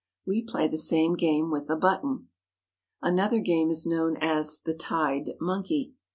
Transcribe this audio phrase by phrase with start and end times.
[0.25, 2.29] We play the same game with the button.
[3.03, 5.93] Another game is known as the "tied monkey.